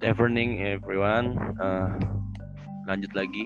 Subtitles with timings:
[0.00, 1.36] Good evening everyone.
[1.60, 1.92] Uh,
[2.88, 3.44] lanjut lagi.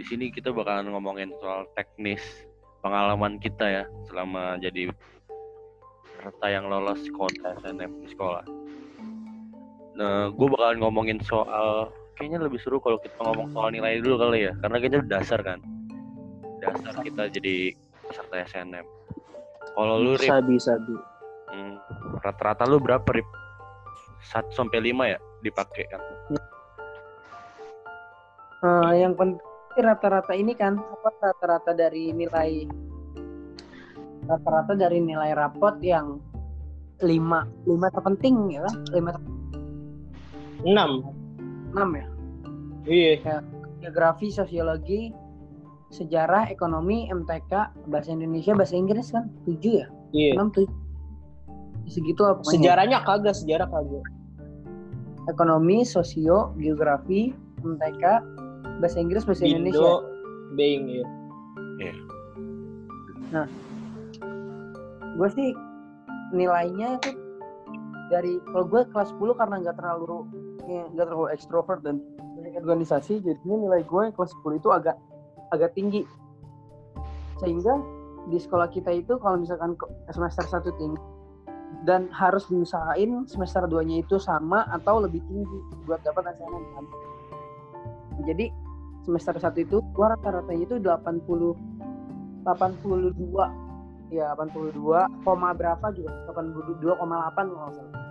[0.00, 2.24] Di sini kita bakalan ngomongin soal teknis
[2.80, 4.88] pengalaman kita ya selama jadi
[6.16, 8.40] peserta yang lolos kota SNM di sekolah.
[10.00, 14.48] Nah, gue bakalan ngomongin soal kayaknya lebih seru kalau kita ngomong soal nilai dulu kali
[14.48, 15.60] ya, karena kayaknya dasar kan.
[16.64, 17.76] Dasar kita jadi
[18.08, 18.88] peserta SNM.
[19.76, 20.96] Kalau lu bisa Rip, bisa bi
[21.52, 21.76] hmm,
[22.24, 23.43] rata-rata lu berapa Rip?
[24.24, 26.00] 1 sampai 5 ya dipakai kan?
[28.64, 29.40] Eh, yang penting
[29.76, 32.64] rata-rata ini kan apa rata-rata dari nilai
[34.24, 36.22] rata-rata dari nilai rapot yang
[37.02, 38.74] lima lima terpenting ya kan?
[38.94, 39.32] Lima ter-
[40.64, 40.90] enam.
[41.76, 42.06] Enam ya?
[42.88, 43.42] Iya.
[43.84, 45.12] Geografi sosiologi
[45.92, 47.52] sejarah ekonomi MTK
[47.92, 49.28] bahasa Indonesia bahasa Inggris kan?
[49.44, 49.86] Tujuh ya?
[50.16, 50.40] Iya.
[50.40, 50.83] Enam tujuh
[51.88, 52.52] segitu pokoknya.
[52.52, 54.04] Sejarahnya kagak sejarah kagak.
[55.30, 57.32] Ekonomi sosio geografi
[57.64, 58.02] MTK
[58.80, 59.80] bahasa Inggris bahasa Indonesia.
[59.80, 59.94] Indo
[60.54, 61.04] Bing ya
[65.14, 65.50] gue sih
[66.34, 67.10] nilainya itu
[68.10, 70.26] dari kalau gue kelas 10 karena nggak terlalu
[70.66, 72.02] ya, nggak terlalu ekstrovert dan
[72.34, 74.98] banyak organisasi jadinya nilai gue kelas 10 itu agak
[75.54, 76.02] agak tinggi.
[77.38, 77.78] Sehingga
[78.30, 79.78] di sekolah kita itu kalau misalkan
[80.10, 81.00] semester 1 tinggi
[81.82, 86.84] dan harus diusahain semester 2 nya itu sama atau lebih tinggi buat dapat SNM kan.
[88.24, 88.46] Jadi
[89.02, 91.58] semester 1 itu gue rata-ratanya itu 80
[92.44, 96.12] 82 ya 82 koma berapa juga?
[96.30, 97.02] 82,8
[97.34, 98.02] kalau salah.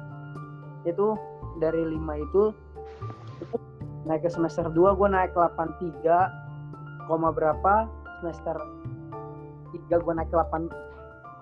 [0.84, 1.16] Itu
[1.64, 2.44] dari 5 itu
[4.04, 7.88] naik ke semester 2 gue naik ke 83 koma berapa?
[8.20, 8.58] Semester
[9.72, 10.68] 3 gue naik ke 8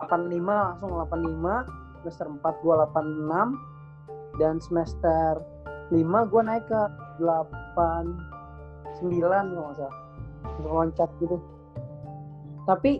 [0.02, 5.38] 85 langsung 85 semester 4 gue 86 dan semester
[5.94, 6.82] 5 gue naik ke
[7.20, 9.96] 89 kalau nggak salah.
[10.42, 11.38] Langsung loncat gitu.
[12.66, 12.92] Tapi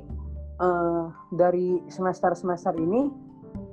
[0.62, 1.04] eh,
[1.34, 3.10] dari semester-semester ini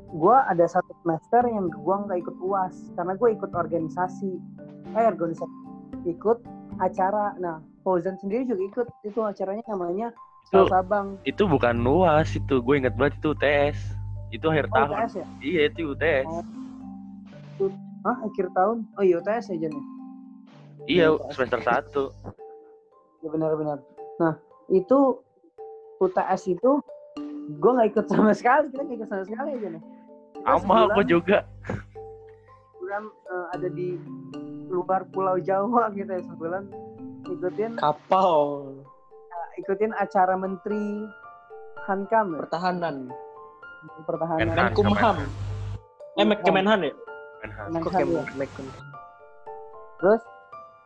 [0.09, 4.33] gue ada satu semester yang gue nggak ikut uas karena gue ikut organisasi.
[4.97, 5.59] Eh organisasi.
[6.09, 6.41] Ikut
[6.81, 7.37] acara.
[7.37, 8.87] Nah Fauzan sendiri juga ikut.
[9.05, 10.09] Itu acaranya namanya
[10.49, 13.98] Sabang Itu bukan luas itu, gue inget banget itu UTS.
[14.29, 14.89] Itu akhir oh, tahun.
[14.95, 16.27] UTS ya Iya itu UTS.
[17.59, 17.73] Oh.
[17.99, 19.85] Hah, akhir tahun oh iya UTS aja nih
[20.87, 21.35] Iya UTS.
[21.35, 21.91] semester 1
[23.19, 23.79] ya benar-benar
[24.17, 24.39] nah
[24.71, 25.19] itu
[25.99, 26.79] UTS itu
[27.51, 29.83] gue nggak ikut sama sekali kita nggak ikut sama sekali aja nih
[30.31, 31.43] Kita Sama aku juga.
[32.71, 33.89] sebulan eh, ada di
[34.71, 36.63] luar Pulau Jawa gitu ya sebulan
[37.27, 38.63] ikutin kapal
[39.59, 41.03] ikutin acara Menteri
[41.85, 43.11] Hankam ya, pertahanan
[44.07, 44.49] pertahanan.
[44.49, 44.71] Menhan.
[44.73, 45.17] Menkumham
[46.19, 46.93] eh Kemenhan ya?
[47.47, 47.67] Menhan.
[47.71, 48.23] Menhan, kok ya.
[49.99, 50.23] Terus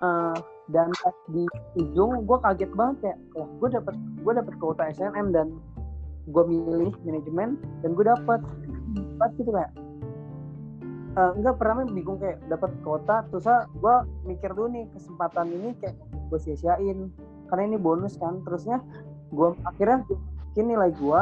[0.04, 0.36] eh,
[0.68, 1.44] dan pas di
[1.80, 5.46] ujung gue kaget banget kayak wah gue dapet gue dapet kuota SNM dan
[6.28, 8.40] gue milih manajemen dan gue dapet.
[9.16, 9.72] Pas gitu kayak
[11.16, 13.24] eh, enggak pernah bingung kayak dapat kuota.
[13.32, 13.94] Terus gue
[14.28, 15.96] mikir dulu nih kesempatan ini kayak
[16.28, 17.08] gue sia-siain.
[17.48, 18.84] Karena ini bonus kan terusnya
[19.32, 20.04] gue akhirnya
[20.52, 21.20] bikin nilai gue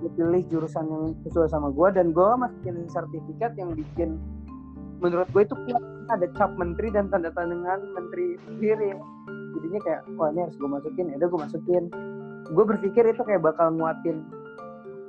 [0.00, 4.16] gue pilih jurusan yang sesuai sama gue dan gue masukin sertifikat yang bikin
[5.00, 5.56] menurut gue itu
[6.12, 8.92] ada cap menteri dan tanda tangan menteri sendiri.
[9.56, 11.04] Jadinya kayak wah ini harus gue masukin.
[11.08, 11.84] Ya udah gue masukin.
[12.52, 14.20] Gue berpikir itu kayak bakal nguatin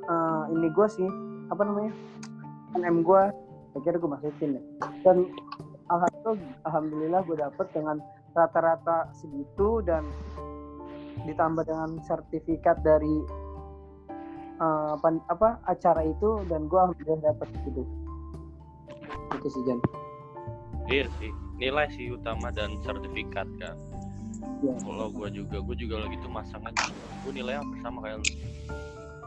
[0.08, 1.10] eh, ini gue sih
[1.52, 1.92] apa namanya
[2.80, 3.22] NM gue
[3.76, 4.64] akhirnya gue masukin ya.
[5.04, 5.28] Dan
[5.92, 7.98] alhamdulillah alhamdulillah gue dapet dengan
[8.32, 10.08] rata-rata segitu dan
[11.28, 13.41] ditambah dengan sertifikat dari
[14.62, 17.82] eh, apa, apa acara itu dan gue alhamdulillah dapet gitu
[19.36, 19.80] itu sih Jan
[20.92, 21.32] Iya sih.
[21.56, 23.78] Nilai sih utama dan sertifikat kan.
[24.60, 24.76] Iya.
[24.82, 26.74] Kalau gue juga, gue juga lagi tuh masangnya
[27.24, 28.28] gue nilai hampir sama kayak lu.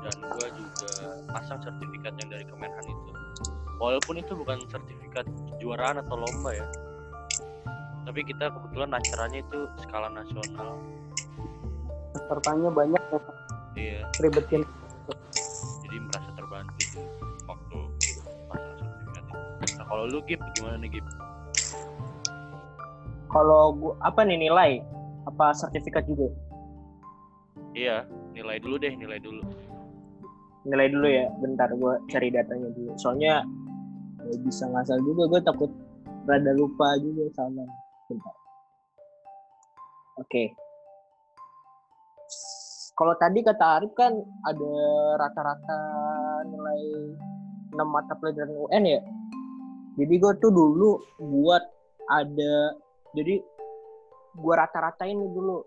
[0.04, 0.92] Dan gue juga
[1.32, 3.10] pasang sertifikat yang dari Kemenhan itu.
[3.80, 5.24] Walaupun itu bukan sertifikat
[5.56, 6.66] kejuaraan atau lomba ya.
[8.04, 9.58] Tapi kita kebetulan acaranya itu
[9.88, 10.76] skala nasional.
[12.14, 13.20] pesertanya banyak ya
[13.74, 14.00] Iya.
[14.22, 14.62] ribetin
[15.94, 16.74] Jadi merasa terbantu
[17.46, 17.78] waktu.
[19.78, 21.06] Nah kalau lu Gip gimana nih Gip?
[23.30, 24.82] kalau gua apa nih nilai
[25.22, 26.34] apa sertifikat juga
[27.78, 29.38] Iya, nilai dulu deh, nilai dulu.
[30.66, 33.46] nilai dulu ya bentar gue cari datanya dulu soalnya
[34.26, 35.70] ya bisa ngasal juga gue takut
[36.26, 37.62] rada lupa juga sama
[38.10, 38.34] bentar
[40.18, 40.42] oke
[42.94, 44.14] kalau tadi kata Arif kan
[44.46, 44.74] ada
[45.18, 45.78] rata-rata
[46.46, 46.82] nilai
[47.74, 49.02] 6 mata pelajaran UN ya
[49.94, 51.62] Jadi gue tuh dulu buat
[52.10, 52.74] ada
[53.14, 53.38] jadi
[54.34, 55.62] gue rata-ratain dulu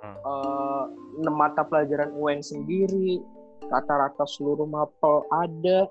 [0.00, 0.16] Hmm.
[0.16, 0.84] eh,
[1.20, 3.20] enam mata pelajaran UN sendiri,
[3.68, 5.84] rata-rata seluruh mapel ada,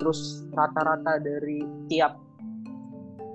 [0.00, 1.60] terus rata-rata dari
[1.92, 2.16] tiap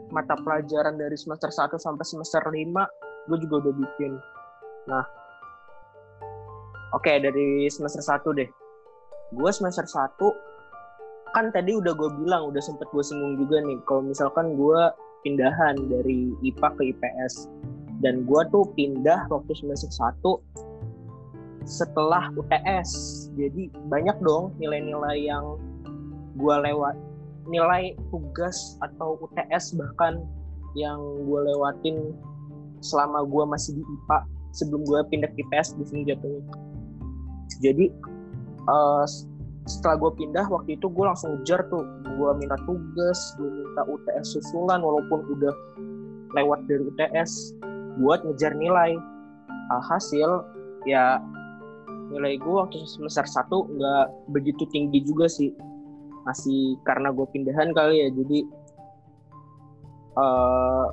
[0.09, 4.11] mata pelajaran dari semester 1 sampai semester 5 gue juga udah bikin.
[4.89, 5.05] Nah,
[6.95, 8.49] oke dari semester 1 deh.
[9.35, 10.15] Gue semester 1
[11.35, 14.81] kan tadi udah gue bilang, udah sempet gue singgung juga nih, kalau misalkan gue
[15.27, 17.51] pindahan dari IPA ke IPS
[17.99, 20.23] dan gue tuh pindah waktu semester 1
[21.65, 22.89] setelah UTS
[23.33, 25.57] jadi banyak dong nilai-nilai yang
[26.37, 26.93] gue lewat
[27.49, 30.21] nilai tugas atau UTS bahkan
[30.77, 32.13] yang gue lewatin
[32.85, 34.17] selama gue masih di IPA
[34.53, 36.45] sebelum gue pindah ke IPS di sini jatuhnya
[37.71, 37.85] jadi
[38.69, 39.05] eh,
[39.65, 41.85] setelah gue pindah waktu itu gue langsung ngejar tuh.
[42.05, 45.53] Gue minta tugas gue minta UTS susulan walaupun udah
[46.37, 47.57] lewat dari UTS
[48.01, 48.93] buat ngejar nilai.
[49.73, 50.45] Alhasil
[50.85, 51.17] ya
[52.13, 55.49] nilai gue waktu semester 1 nggak begitu tinggi juga sih.
[56.29, 58.39] Masih karena gue pindahan kali ya jadi
[60.21, 60.87] eh,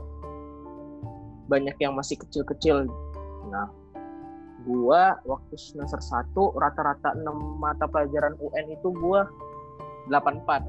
[1.53, 2.89] banyak yang masih kecil-kecil.
[3.53, 3.82] Nah
[4.63, 7.27] gua waktu semester 1 rata-rata 6
[7.59, 9.27] mata pelajaran UN itu gua
[10.11, 10.67] 84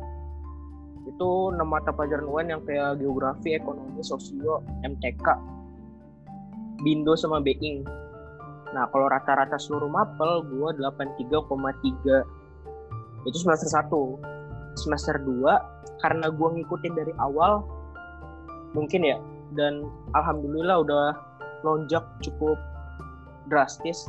[1.03, 5.27] itu 6 mata pelajaran UN yang kayak geografi, ekonomi, sosio, MTK
[6.81, 7.85] Bindo sama Being
[8.73, 16.93] nah kalau rata-rata seluruh mapel gua 83,3 itu semester 1 semester 2 karena gua ngikutin
[16.97, 17.61] dari awal
[18.73, 19.21] mungkin ya
[19.53, 19.85] dan
[20.17, 21.13] alhamdulillah udah
[21.61, 22.57] lonjak cukup
[23.47, 24.07] drastis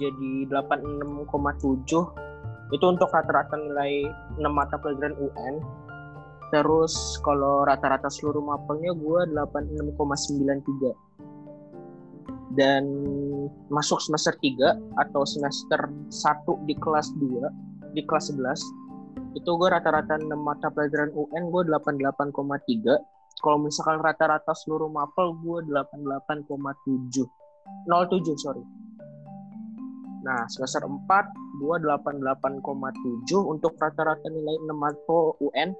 [0.00, 2.22] jadi 86,7
[2.72, 4.08] itu untuk rata-rata nilai
[4.40, 5.60] 6 mata pelajaran UN
[6.52, 10.92] terus kalau rata-rata seluruh mapelnya gue 86,93
[12.52, 12.84] dan
[13.72, 20.20] masuk semester 3 atau semester 1 di kelas 2 di kelas 11 itu gue rata-rata
[20.20, 27.41] 6 mata pelajaran UN gue 88,3 kalau misalkan rata-rata seluruh mapel gue 88,7
[27.88, 28.62] 07 sorry.
[30.22, 31.02] Nah semester 4
[31.62, 32.62] gue 88,7
[33.42, 35.74] untuk rata-rata nilai 6 mapel UN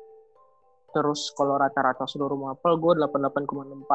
[0.93, 3.89] terus kalau rata-rata seluruh mapel gue 88,64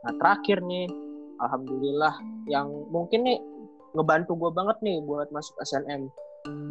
[0.00, 0.88] nah terakhir nih
[1.36, 2.16] alhamdulillah
[2.48, 3.38] yang mungkin nih
[3.92, 6.08] ngebantu gue banget nih buat masuk SNM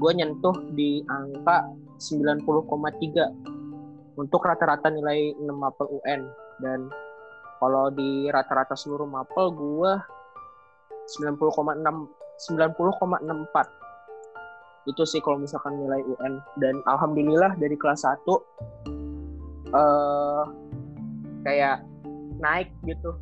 [0.01, 1.69] gue nyentuh di angka
[2.01, 6.25] 90,3 untuk rata-rata nilai 6 mapel UN
[6.59, 6.89] dan
[7.61, 9.91] kalau di rata-rata seluruh mapel gue
[11.17, 11.81] 90,6
[12.39, 13.79] 90,64
[14.87, 18.15] itu sih kalau misalkan nilai UN dan alhamdulillah dari kelas 1
[19.69, 20.43] eh
[21.45, 21.85] kayak
[22.39, 23.13] naik gitu.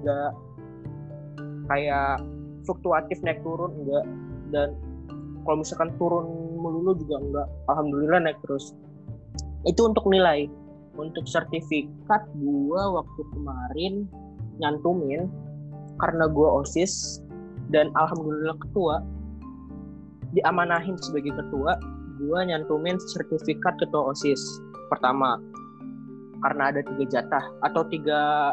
[0.00, 0.32] Enggak
[1.68, 2.20] kayak
[2.64, 4.04] fluktuatif naik turun enggak
[4.52, 4.68] dan
[5.44, 6.24] kalau misalkan turun
[6.56, 8.72] melulu juga enggak alhamdulillah naik terus.
[9.68, 10.48] Itu untuk nilai.
[10.94, 14.06] Untuk sertifikat gua waktu kemarin
[14.62, 15.26] nyantumin
[16.02, 17.22] karena gua osis
[17.70, 19.02] dan alhamdulillah ketua
[20.34, 21.78] diamanahin sebagai ketua
[22.18, 24.40] gua nyantumin sertifikat ketua osis
[24.90, 25.38] pertama.
[26.44, 28.52] Karena ada tiga jatah atau tiga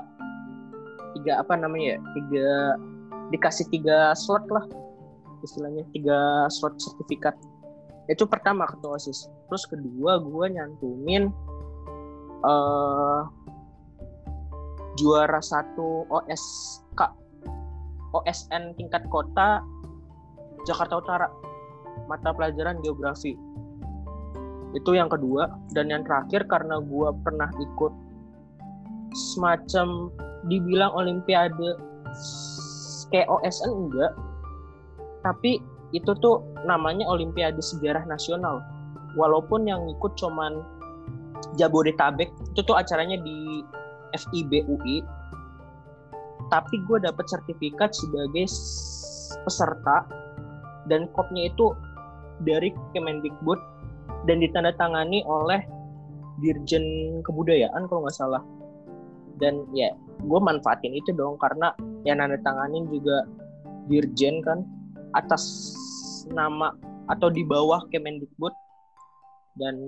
[1.12, 2.50] tiga apa namanya ya tiga
[3.36, 4.64] dikasih tiga slot lah
[5.44, 7.36] istilahnya tiga slot sertifikat.
[8.08, 9.28] Itu pertama ketua osis.
[9.50, 11.28] Terus kedua gue nyantumin
[12.42, 13.22] eh
[15.00, 17.21] juara satu OSK
[18.12, 19.64] OSN tingkat kota
[20.68, 21.28] Jakarta Utara
[22.08, 23.36] mata pelajaran geografi
[24.72, 27.94] itu yang kedua dan yang terakhir karena gue pernah ikut
[29.36, 30.08] semacam
[30.48, 31.76] dibilang olimpiade
[33.12, 34.12] kayak OSN enggak
[35.22, 38.64] tapi itu tuh namanya Olimpiade Sejarah Nasional.
[39.20, 40.64] Walaupun yang ikut cuman
[41.60, 43.62] Jabodetabek, itu tuh acaranya di
[44.16, 45.04] FIB UI.
[46.52, 48.46] Tapi gue dapet sertifikat sebagai
[49.48, 50.04] peserta.
[50.92, 51.72] Dan kopnya itu
[52.44, 53.60] dari Kemendikbud.
[54.28, 55.64] Dan ditandatangani oleh
[56.44, 56.84] Dirjen
[57.24, 58.44] Kebudayaan kalau nggak salah.
[59.40, 61.40] Dan ya, gue manfaatin itu dong.
[61.40, 61.72] Karena
[62.04, 63.24] yang nandatanganin juga
[63.88, 64.68] Dirjen kan
[65.16, 65.72] atas
[66.36, 66.76] nama
[67.08, 68.52] atau di bawah Kemendikbud.
[69.56, 69.80] Dan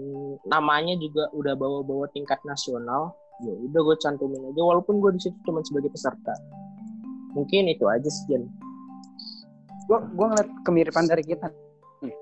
[0.48, 5.38] namanya juga udah bawa-bawa tingkat nasional ya udah gue cantumin aja walaupun gue di situ
[5.42, 6.34] cuma sebagai peserta
[7.34, 8.46] mungkin itu aja sih Jan
[9.84, 11.52] Gue gue ngeliat kemiripan dari kita.
[12.00, 12.16] nih.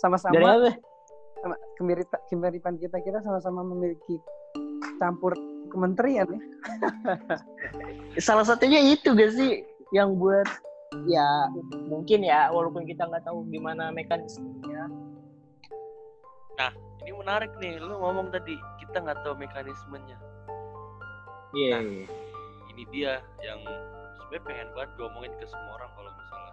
[0.00, 0.70] Sama-sama dari apa
[1.44, 4.16] sama- kemirip- kemiripan kita kita sama-sama memiliki
[4.96, 5.36] campur
[5.68, 6.40] kementerian ya.
[8.26, 9.60] Salah satunya itu gak sih
[9.92, 10.48] yang buat
[11.04, 11.48] ya
[11.88, 14.88] mungkin ya walaupun kita nggak tahu gimana mekanismenya.
[17.02, 20.18] Ini menarik nih, lu ngomong tadi kita nggak tahu mekanismenya.
[21.54, 21.78] Iya.
[21.78, 22.06] Nah.
[22.72, 23.12] Ini dia
[23.44, 23.60] yang
[24.16, 26.52] sebenarnya pengen banget gue omongin ke semua orang kalau misalnya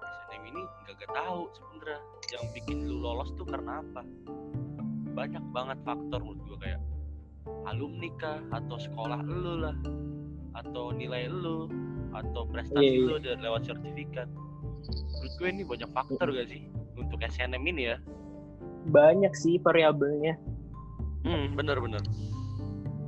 [0.00, 2.00] SNM ini nggak gak tahu sebenernya
[2.32, 4.02] yang bikin lu lolos tuh karena apa.
[5.12, 6.80] Banyak banget faktor menurut gue kayak
[7.68, 9.76] alumni kah atau sekolah lu lah
[10.56, 11.68] atau nilai lu
[12.16, 13.06] atau prestasi Iya, iya.
[13.06, 14.28] lu dari lewat sertifikat.
[14.88, 16.64] Menurut gue ini banyak faktor gak sih
[16.96, 17.96] untuk SNM ini ya?
[18.88, 20.40] Banyak sih variabelnya.
[21.26, 21.98] Hmm, bener-bener.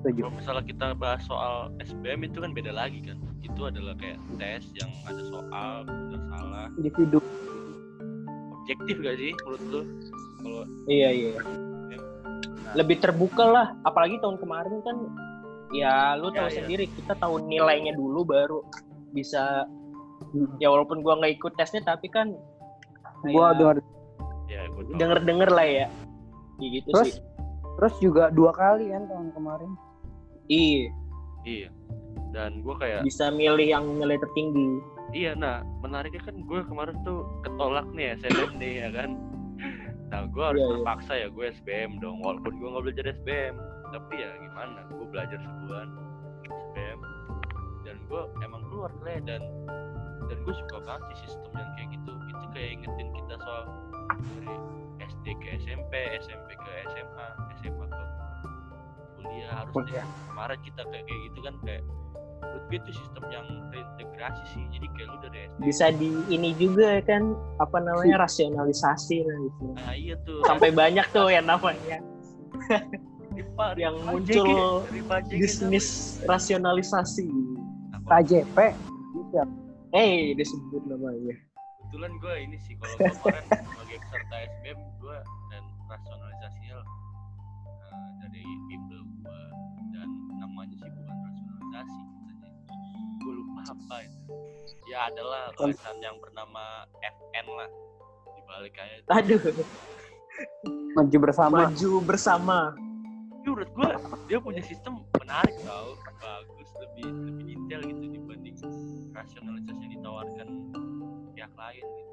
[0.01, 0.21] Setuju.
[0.21, 3.15] Kalau misalnya kita bahas soal SBM itu kan beda lagi kan.
[3.41, 6.67] Itu adalah kayak tes yang ada soal, benar salah.
[6.75, 7.19] Individu.
[8.59, 9.81] Objektif gak sih menurut lu?
[10.39, 11.33] Kalau Iya iya.
[12.75, 14.97] Lebih terbuka lah, apalagi tahun kemarin kan
[15.71, 16.57] ya lu Ya, tahu ya.
[16.59, 18.61] sendiri kita tahu nilainya dulu baru
[19.11, 19.69] bisa
[20.57, 22.33] ya walaupun gua nggak ikut tesnya tapi kan
[23.23, 23.77] Gua kayak dengar
[24.47, 24.97] ya gue tahu.
[24.97, 25.87] denger-denger lah ya.
[26.57, 27.09] Ya gitu Terus?
[27.09, 27.15] sih.
[27.79, 29.73] Terus juga dua kali kan tahun kemarin.
[30.51, 30.91] Iya,
[31.47, 31.69] Iya.
[32.35, 34.83] Dan gue kayak bisa milih yang nilai tertinggi.
[35.09, 39.11] iya nah menariknya kan gue kemarin tuh ketolak nih SNM nih ya kan.
[40.13, 40.75] Nah gue harus Iya, iya.
[40.77, 43.55] terpaksa ya gue SBM dong walaupun gue nggak belajar SBM
[43.89, 45.89] tapi ya gimana gue belajar sebulan
[46.45, 47.01] SBM
[47.89, 49.41] dan gue emang keluar lah dan
[50.29, 53.65] dan gue suka banget sih sistem yang kayak gitu itu kayak ingetin kita soal
[54.11, 54.55] dari
[55.01, 57.27] SD ke SMP SMP ke SMA
[57.59, 58.03] SMA ke
[59.17, 60.07] kuliah harus Kuliah.
[60.27, 61.83] kemarin kita kayak kayak gitu kan kayak
[62.39, 66.51] menurut gue itu sistem yang terintegrasi sih jadi kayak lu dari SD Bisa di ini
[66.55, 67.23] juga kan
[67.59, 69.65] apa namanya rasionalisasi lah gitu.
[69.75, 71.99] nah iya tuh Sampai banyak tuh yang namanya
[73.35, 74.83] Ripa, yang Ripa muncul
[75.31, 77.31] bisnis rasionalisasi.
[78.05, 78.57] KJP.
[79.15, 79.43] Bisa.
[79.93, 81.37] Eh, disebut namanya.
[81.89, 85.19] Kebetulan gue ini sih kalau kemarin sebagai peserta SBM gue
[85.49, 86.77] dan rasionalisasinya
[87.81, 89.41] eh, dari bimbel gue
[89.97, 92.61] dan namanya sih bukan rasionalisasi katanya.
[93.25, 94.21] Gue lupa apa itu.
[94.93, 97.71] Ya adalah tulisan yang bernama FN lah.
[98.37, 99.09] Di balik kayak itu.
[99.09, 99.41] Aduh,
[100.93, 101.73] Maju bersama.
[101.73, 102.59] maju bersama.
[103.33, 103.89] Tapi menurut gue
[104.29, 105.97] dia punya sistem menarik tau.
[106.21, 108.57] Bagus lebih lebih detail gitu dibanding
[109.17, 110.49] rasionalisasi yang ditawarkan
[111.49, 112.13] pihak lain gitu.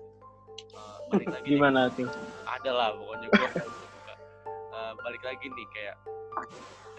[0.76, 2.08] Eh, balik lagi nih, Gimana tuh?
[2.46, 3.50] ada lah pokoknya gue
[4.76, 5.96] Eh, balik lagi nih kayak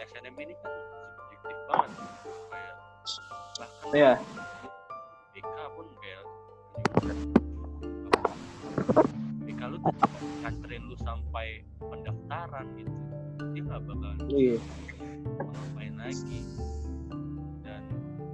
[0.02, 0.72] SNM ini kan
[1.14, 1.90] subjektif banget.
[2.48, 2.74] Kayak
[3.54, 4.12] bahkan Iya.
[5.30, 6.22] BK pun kayak
[9.42, 9.92] BK lu tuh
[10.40, 12.92] nganterin lu sampai pendaftaran gitu.
[13.52, 14.12] Dia nggak bakal
[15.36, 16.38] mau ngapain lagi.
[17.60, 17.82] Dan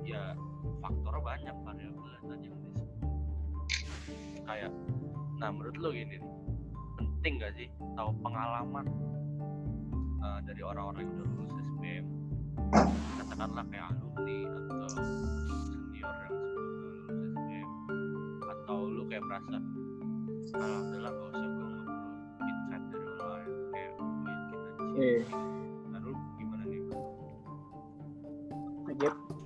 [0.03, 0.39] ya
[0.79, 2.02] faktor banyak variabel
[4.53, 4.71] kayak
[5.41, 6.23] nah menurut lo gini nih,
[7.01, 8.87] penting gak sih tahu pengalaman
[10.21, 12.07] uh, dari orang-orang yang udah lulus SBM
[13.17, 14.89] katakanlah kayak alumni atau
[15.73, 17.69] senior yang sebelum lulus SBM
[18.45, 19.57] atau lu kayak merasa
[20.53, 24.93] ah udahlah gak usah gue nggak perlu insight dari orang lain kayak gue yakin aja
[24.93, 25.21] Iya.
[25.89, 26.81] nah lu gimana nih?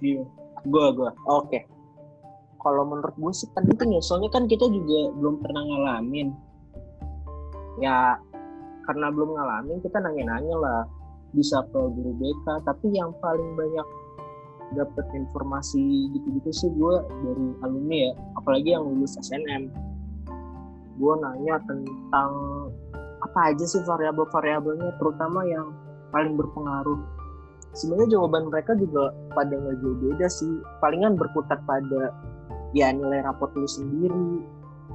[0.03, 0.23] Iya.
[0.67, 1.11] Gua gua.
[1.31, 1.76] Oke.
[2.67, 6.35] Kalau menurut gue sih penting ya, soalnya kan kita juga belum pernah ngalamin.
[7.79, 8.19] Ya
[8.91, 10.83] karena belum ngalamin kita nanya-nanya lah.
[11.31, 13.87] Bisa ke guru BK tapi yang paling banyak
[14.75, 18.13] dapat informasi gitu-gitu sih gue dari alumni ya.
[18.35, 19.71] Apalagi yang lulus SNM
[20.97, 22.33] gue nanya tentang
[23.23, 25.71] apa aja sih variabel-variabelnya terutama yang
[26.11, 26.99] paling berpengaruh.
[27.77, 30.53] Sebenarnya jawaban mereka juga pada nggak jauh beda sih.
[30.81, 32.17] Palingan berkutat pada
[32.77, 34.45] ya nilai raport lu sendiri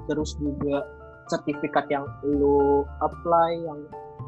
[0.05, 0.85] terus juga
[1.33, 3.79] sertifikat yang lu apply yang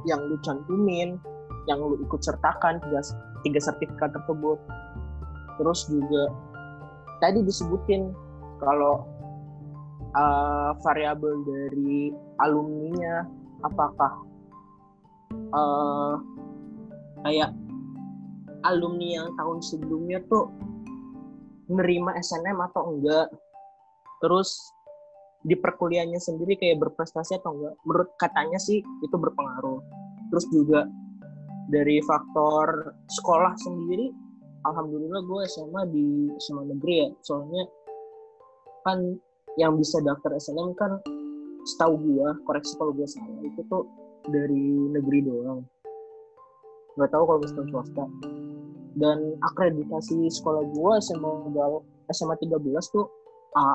[0.10, 1.22] yang lu cantumin
[1.70, 3.00] yang lu ikut sertakan tiga,
[3.46, 4.60] tiga sertifikat tersebut.
[5.60, 6.24] Terus juga
[7.24, 8.12] tadi disebutin
[8.60, 9.08] kalau
[10.18, 13.24] uh, variabel dari alumninya
[13.64, 14.12] apakah
[15.56, 16.20] uh,
[17.24, 17.56] kayak
[18.68, 20.52] alumni yang tahun sebelumnya tuh
[21.72, 23.32] menerima SNM atau enggak
[24.24, 24.56] terus
[25.44, 27.76] di perkuliahannya sendiri kayak berprestasi atau enggak?
[27.84, 29.84] Menurut katanya sih itu berpengaruh.
[30.32, 30.88] Terus juga
[31.68, 34.08] dari faktor sekolah sendiri
[34.64, 36.08] alhamdulillah gue SMA di
[36.40, 37.10] SMA negeri ya.
[37.28, 37.68] Soalnya
[38.88, 39.20] kan
[39.60, 41.04] yang bisa daftar SNM kan
[41.76, 43.84] setahu gue koreksi kalau gue salah itu tuh
[44.32, 45.68] dari negeri doang.
[46.96, 48.06] Nggak tahu kalau misalkan swasta.
[48.94, 51.50] Dan akreditasi sekolah gua SMA
[52.14, 52.62] SMA 13
[52.94, 53.10] tuh
[53.58, 53.74] A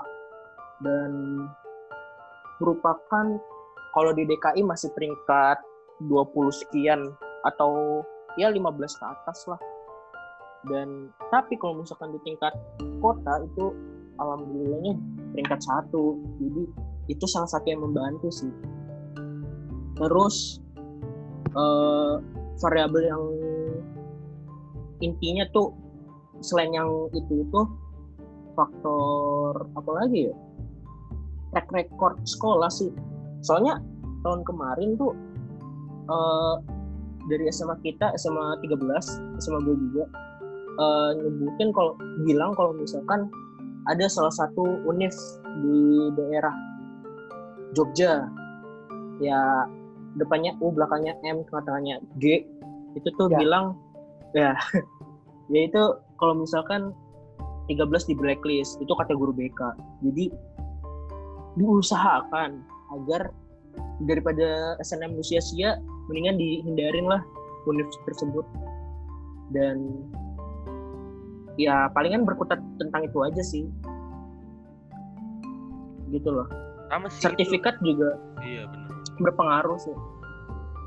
[0.83, 1.43] dan
[2.59, 3.27] merupakan
[3.95, 5.59] kalau di DKI masih peringkat
[6.07, 7.11] 20 sekian
[7.47, 8.03] atau
[8.39, 9.61] ya 15 ke atas lah.
[10.67, 12.55] Dan tapi kalau misalkan di tingkat
[12.99, 13.75] kota itu
[14.19, 14.95] alhamdulillahnya
[15.35, 16.19] peringkat satu.
[16.39, 16.63] Jadi
[17.09, 18.53] itu salah satu yang membantu sih.
[19.99, 20.63] Terus
[21.55, 22.15] eh,
[22.59, 23.25] variabel yang
[24.99, 25.75] intinya tuh
[26.43, 27.61] selain yang itu itu
[28.55, 30.35] faktor apa lagi ya
[31.53, 32.91] track record sekolah sih.
[33.45, 33.81] Soalnya
[34.27, 35.13] tahun kemarin tuh
[36.09, 36.55] eh,
[37.29, 38.81] dari SMA kita SMA 13
[39.39, 40.05] SMA gue juga
[40.79, 41.93] eh, nyebutin kalau
[42.25, 43.29] bilang kalau misalkan
[43.89, 45.13] ada salah satu univ
[45.65, 45.79] di
[46.17, 46.53] daerah
[47.73, 48.29] Jogja.
[49.19, 49.67] Ya
[50.17, 52.47] depannya U belakangnya M tengah-tengahnya G.
[52.97, 53.39] Itu tuh Ya.
[53.41, 53.77] bilang
[54.37, 54.53] ya
[55.53, 55.83] ya itu
[56.21, 56.93] kalau misalkan
[57.69, 59.61] 13 di blacklist itu kata guru BK
[60.05, 60.29] jadi
[61.59, 62.63] diusahakan
[62.95, 63.35] agar
[64.07, 67.23] daripada SNM sia-sia mendingan dihindarin lah
[67.67, 68.47] univ tersebut.
[69.53, 70.07] Dan
[71.59, 73.65] ya palingan berkutat tentang itu aja sih.
[76.09, 76.49] Gitu loh.
[76.89, 78.57] Sama sih sertifikat juga itu.
[78.57, 78.89] iya bener.
[79.19, 79.97] berpengaruh sih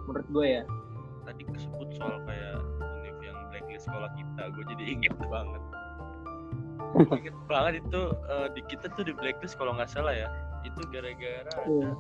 [0.10, 0.64] menurut gue ya.
[1.28, 5.62] Tadi kesebut soal kayak univ yang blacklist sekolah kita gue jadi inget banget.
[7.22, 10.28] Inget banget itu eh, di kita tuh di blacklist kalau nggak salah ya
[10.64, 11.92] itu gara-gara ada Iya.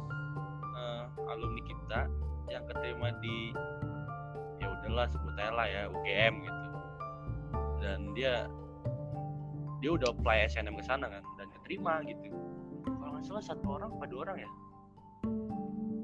[0.71, 1.99] eh, alumni kita
[2.47, 3.53] yang keterima di
[4.57, 6.59] ya udahlah sebut aja lah ya UGM gitu.
[7.79, 8.45] Dan dia
[9.77, 12.29] dia udah apply SNM ke sana kan dan keterima gitu.
[12.83, 14.49] Kalau nggak salah satu orang apa dua orang ya?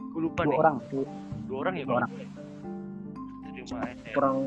[0.10, 0.78] Gue lupa dua nih orang
[1.46, 2.12] dua orang ya Dua kalau orang.
[3.48, 3.94] nggak salah ya.
[3.94, 4.38] terima SNM kurang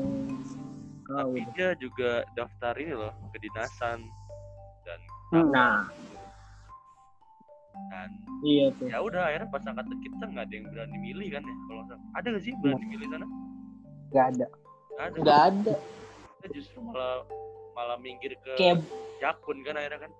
[1.11, 3.99] tapi dia juga daftar ini loh kedinasan.
[4.81, 4.99] Dan
[5.45, 5.87] nah
[7.91, 8.09] dan
[8.47, 8.87] iya tuh.
[8.87, 11.83] ya udah akhirnya pas angkatan kita nggak ada yang berani milih kan ya kalau
[12.15, 13.27] ada nggak sih berani milih sana?
[14.11, 14.45] Nggak ada.
[14.91, 15.17] Nggak ada.
[15.21, 15.75] Nggak ada.
[16.39, 17.15] Kita justru malah
[17.75, 18.83] malah minggir ke kayak
[19.19, 20.11] Jakun kan akhirnya kan?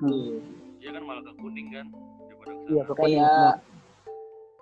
[0.00, 0.36] Iya.
[0.80, 1.86] dia kan malah ke kuning kan
[2.24, 3.52] daripada ke iya kayak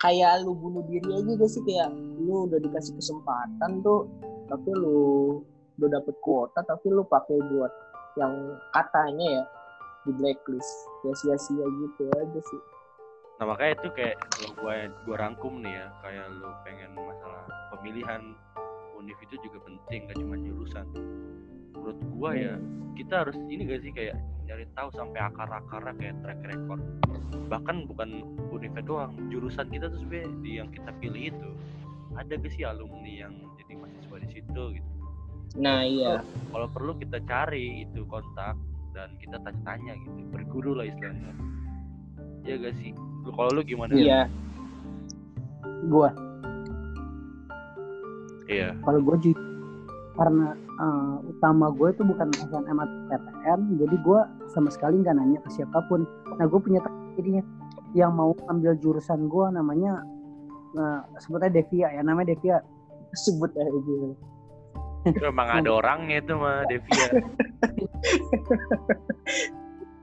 [0.03, 1.61] kayak lu bunuh diri aja gak sih?
[1.63, 4.11] Kayak lu udah dikasih kesempatan tuh
[4.51, 5.39] tapi lu
[5.79, 7.71] udah dapet kuota tapi lu pakai buat
[8.19, 8.33] yang
[8.75, 9.43] katanya ya
[10.09, 10.73] di blacklist.
[11.05, 12.61] Ya sia-sia gitu aja sih.
[13.39, 14.73] Nah makanya itu kayak kalau gua
[15.05, 18.35] gua rangkum nih ya kayak lu pengen masalah pemilihan
[18.99, 20.85] univ itu juga penting gak cuma jurusan.
[21.77, 22.53] Menurut gua ya
[22.99, 26.81] kita harus ini gak sih kayak nyari tahu sampai akar-akarnya kayak track record.
[27.47, 28.09] Bahkan bukan
[28.51, 31.49] univnya doang jurusan kita tuh sebenarnya di yang kita pilih itu
[32.19, 34.89] ada gak sih alumni yang jadi mahasiswa di situ gitu?
[35.63, 36.19] Nah iya.
[36.51, 38.59] Kalau perlu kita cari itu kontak
[38.99, 41.31] dan kita tanya-tanya gitu berguru lah istilahnya.
[42.43, 42.91] Ya gak sih?
[43.23, 43.95] Lu kalau lu gimana?
[43.95, 44.27] Iya.
[45.87, 46.09] Gue
[48.51, 48.75] iya.
[48.83, 49.47] Kalau gue jujur
[50.19, 54.19] karena eh, utama gue itu bukan SNM atau PTN jadi gue
[54.51, 56.03] sama sekali nggak nanya ke siapa pun.
[56.35, 56.83] Nah gue punya
[57.15, 57.43] jadinya
[57.95, 60.03] yang mau ambil jurusan gue namanya
[60.75, 62.59] nah, sebutnya Devia ya namanya Devia.
[63.15, 64.13] Sebut aja gitu
[65.07, 67.07] itu emang ada orangnya itu mah Devia.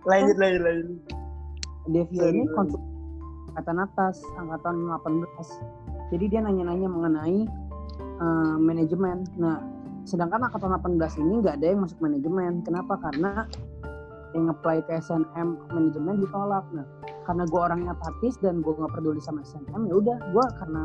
[0.07, 0.87] Lanjut lanjut lanjut.
[1.91, 2.79] Devia ini konsul
[3.51, 7.41] angkatan atas angkatan 18 jadi dia nanya-nanya mengenai
[7.99, 9.27] eh, manajemen.
[9.37, 9.59] Nah
[10.07, 12.63] sedangkan angkatan 18 ini nggak ada yang masuk manajemen.
[12.63, 12.95] Kenapa?
[13.03, 13.49] Karena
[14.35, 16.65] yang apply ke SNM manajemen ditolak.
[16.71, 16.87] Nah
[17.27, 20.83] karena gue orangnya apatis dan gue nggak peduli sama SNM ya udah gue karena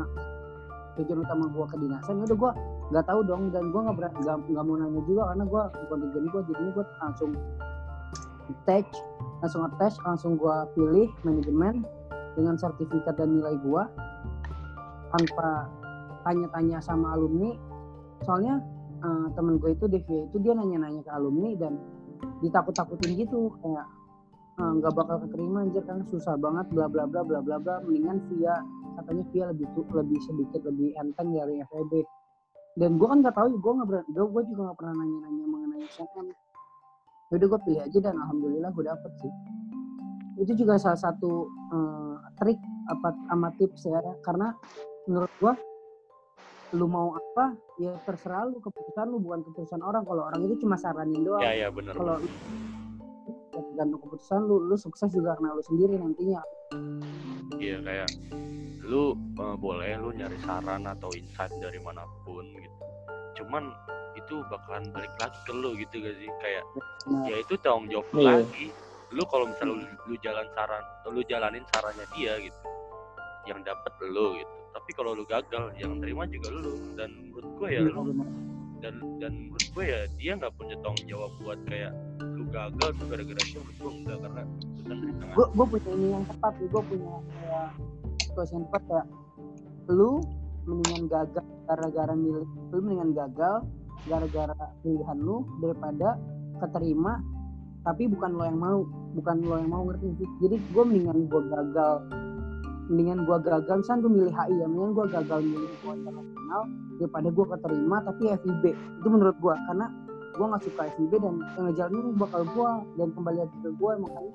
[1.00, 2.52] tujuan utama gue kedinasan ya udah gue
[2.92, 6.40] nggak tahu dong dan gue nggak nggak mau nanya juga karena gue bukan tujuan gue
[6.52, 7.30] jadinya gue langsung
[8.52, 8.90] attach
[9.40, 11.82] langsung attach langsung gue pilih manajemen
[12.36, 13.82] dengan sertifikat dan nilai gue
[15.12, 15.68] tanpa
[16.24, 17.52] tanya-tanya sama alumni.
[18.24, 18.62] Soalnya
[19.02, 21.76] eh, temen gue itu Devia itu dia nanya-nanya ke alumni dan
[22.40, 23.86] ditakut-takutin gitu kayak
[24.62, 28.22] eh, nggak bakal keterima anjir kan susah banget bla bla bla bla bla bla mendingan
[28.30, 28.62] via
[28.96, 31.92] katanya via lebih lebih sedikit lebih enteng dari FEB
[32.80, 36.28] dan gue kan nggak tahu gue nggak berani gue juga nggak pernah nanya-nanya mengenai SNM
[37.32, 39.32] udah gue pilih aja dan alhamdulillah gue dapet sih.
[40.40, 42.60] Itu juga salah satu eh, trik
[42.92, 44.00] apa sama tips ya.
[44.20, 44.52] Karena
[45.08, 45.54] menurut gue
[46.72, 50.04] lu mau apa ya terserah lu keputusan lu bukan keputusan orang.
[50.04, 51.40] Kalau orang itu cuma saranin doang.
[51.40, 52.16] Ya ya benar kalau
[53.52, 56.40] ya tergantung keputusan lu lu sukses juga karena lu sendiri nantinya.
[57.56, 58.08] Iya kayak
[58.92, 62.78] lu uh, boleh lu nyari saran atau insight dari mana pun gitu.
[63.40, 63.72] Cuman
[64.12, 66.28] itu bakalan balik lagi ke lu gitu gak sih?
[66.44, 66.64] Kayak
[67.02, 68.44] Nah, ya itu tanggung jawab Iya.
[68.44, 68.66] lagi.
[69.10, 72.60] Lu kalau misalnya lu, lu jalan saran lu jalanin sarannya dia gitu
[73.48, 74.52] yang dapat lu gitu.
[74.72, 76.76] Tapi kalau lu gagal yang terima juga lu.
[76.94, 78.02] Dan menurut gue ya iya, lu
[78.82, 83.06] dan dan menurut gue ya dia nggak punya tanggung jawab buat kayak lu gagal tuh
[83.08, 83.58] gara-gara dia.
[83.58, 84.98] Menurut gue enggak karena itu kan
[85.32, 87.68] gue gue punya ini yang tepat gue punya kayak
[88.32, 89.06] situasi yang kayak
[89.92, 90.24] lu
[90.64, 93.60] mendingan gagal gara-gara milik lu mendingan gagal
[94.08, 96.16] gara-gara pilihan lu daripada
[96.64, 97.20] keterima
[97.84, 98.78] tapi bukan lo yang mau
[99.12, 100.28] bukan lo yang mau ngerti sih?
[100.46, 101.94] Jadi gue mendingan gue gagal
[102.88, 106.62] mendingan gue gagal misalnya gue milih HI ya mendingan gue gagal milih gue internasional
[107.02, 109.86] daripada gue keterima tapi FIB itu menurut gue karena
[110.32, 114.34] gue nggak suka FIB dan yang ngejalanin bakal gue dan kembali lagi ke gue makanya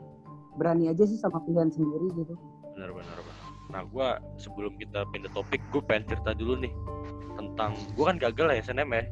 [0.57, 2.33] berani aja sih sama pilihan sendiri gitu.
[2.75, 3.37] Benar benar benar
[3.67, 4.08] nah gue
[4.39, 6.71] sebelum kita pindah topik gue pengen cerita dulu nih
[7.38, 9.03] tentang gue kan gagal ya SNM ya?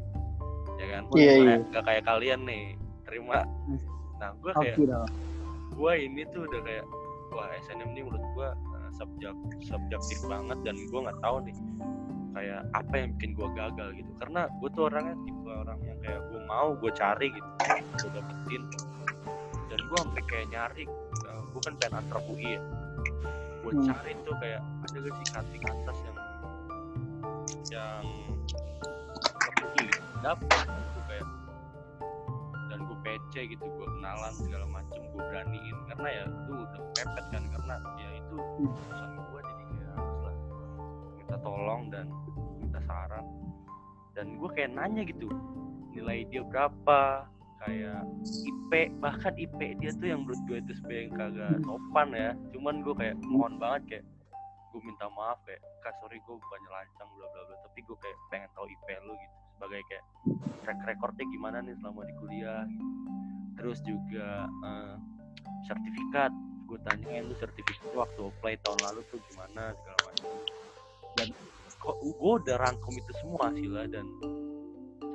[0.76, 1.04] Ya kan?
[1.15, 1.56] Iya, iya.
[1.72, 2.63] gak kayak kalian nih
[3.06, 3.46] terima.
[4.18, 4.76] Nah gue kayak
[5.76, 6.86] gue ini tuh udah kayak
[7.36, 9.36] wah SNM ini menurut gue uh, subjek
[9.68, 11.56] subjektif banget dan gue nggak tahu nih
[12.36, 14.12] kayak apa yang bikin gue gagal gitu.
[14.20, 17.50] Karena gue tuh orangnya tipe orang yang kayak gue mau gue cari gitu
[18.04, 18.63] gue dapetin.
[19.70, 20.84] Dan gue sampai kayak nyari
[21.30, 22.62] uh, gue kan pengen antar UI ya
[23.65, 23.86] gue Hmm.
[23.89, 26.17] cari tuh kayak ada gak sih kating atas yang
[27.73, 28.06] yang
[29.73, 29.89] UI
[30.21, 31.28] dapet gue kayak
[32.69, 35.78] dan gue PC gitu gue kenalan segala macem gue beraniin.
[35.89, 40.36] Karena ya itu udah pepet kan karena ya itu urusan gue jadi kayak harus lah
[41.17, 42.06] minta tolong dan
[42.62, 43.25] minta saran.
[44.13, 45.28] Dan gue kayak nanya gitu
[45.89, 47.25] nilai dia berapa
[47.65, 48.01] kayak
[48.45, 52.30] IP bahkan IP dia tuh yang menurut gue itu sebenarnya kagak sopan ya.
[52.54, 54.06] Cuman gue kayak mohon banget kayak
[54.71, 57.56] gue minta maaf kayak kak sorry gue bukannya lancang bla bla bla.
[57.65, 60.04] Tapi gue kayak pengen tahu IP lu gitu sebagai kayak
[60.67, 62.88] track recordnya gimana nih selama di kuliah gitu.
[63.56, 64.95] terus juga eh,
[65.65, 66.32] sertifikat.
[66.65, 69.69] Gue tanyain lu sertifikat waktu apply tahun lalu tuh gimana?
[69.78, 70.34] segala macam.
[71.15, 71.28] Dan
[71.93, 74.06] gue udah rangkum itu semua sila dan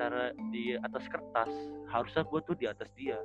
[0.00, 1.52] cara di atas kertas
[1.92, 3.20] harusnya gue tuh di atas dia.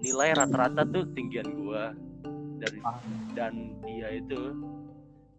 [0.00, 1.84] Nilai rata-rata tuh tinggian gue
[2.64, 2.72] dan
[3.36, 3.52] dan
[3.84, 4.56] dia itu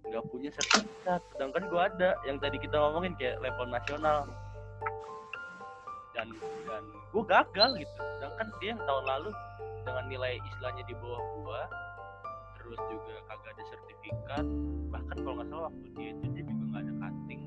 [0.06, 1.26] nggak punya sertifikat.
[1.34, 4.30] Sedangkan gue ada yang tadi kita ngomongin kayak level nasional.
[6.14, 6.30] Dan
[6.70, 7.98] dan gue gagal gitu.
[8.22, 9.30] Sedangkan dia yang tahun lalu
[9.82, 11.62] dengan nilai istilahnya di bawah gue
[12.62, 14.46] terus juga kagak ada sertifikat.
[14.94, 17.42] Bahkan kalau nggak salah waktu dia itu dia juga nggak ada cutting.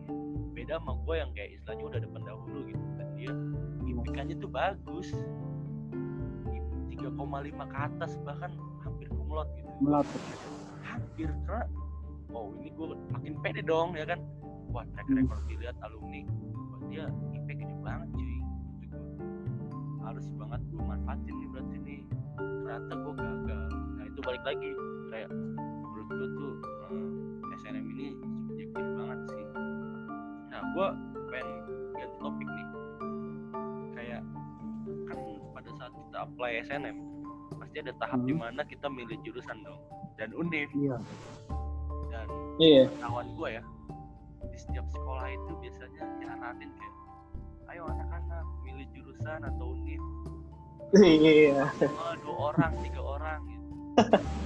[0.50, 2.93] Beda sama gue yang kayak istilahnya udah ada pendahulu gitu
[3.25, 5.09] dia IPK-nya tuh bagus.
[6.93, 7.13] 3,5
[7.53, 9.69] ke atas bahkan hampir kumlot gitu.
[9.85, 10.23] Melatih
[10.85, 11.67] hampir karena
[12.33, 14.21] oh ini gue makin pede dong ya kan?
[14.73, 16.23] Wah track record dilihat alumni.
[16.73, 17.05] Wah dia
[17.37, 18.39] IP gede banget cuy.
[18.81, 18.99] Gitu
[20.05, 22.01] harus banget gue manfaatin nih berarti nih.
[22.39, 23.61] Ternyata gue gagal.
[23.97, 24.71] Nah itu balik lagi.
[25.13, 26.53] Kayak menurut gue tuh
[26.93, 28.07] eh, SNM ini
[28.49, 29.45] subjektif banget sih.
[30.53, 30.87] Nah gue
[31.33, 31.49] pengen
[31.97, 32.67] ganti topik nih
[35.64, 36.96] pada saat kita apply SNM
[37.55, 38.29] pasti ada tahap Hmm.
[38.29, 39.81] di mana kita milih jurusan dong
[40.14, 40.96] dan univ iya
[42.11, 42.85] dan Iya.
[43.00, 43.62] kawan gue ya
[44.44, 46.94] di setiap sekolah itu biasanya nyaranin kayak
[47.66, 50.03] ayo anak-anak milih jurusan atau univ
[50.94, 51.64] Iya.
[51.83, 53.72] oh, dua orang tiga orang gitu